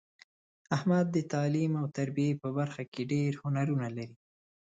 احمد 0.75 1.05
د 1.15 1.17
تعلیم 1.33 1.71
او 1.81 1.85
تربیې 1.97 2.39
په 2.41 2.49
برخه 2.57 2.83
کې 2.91 3.01
ډېر 3.13 3.31
هنرونه 3.43 3.87
لري. 3.97 4.17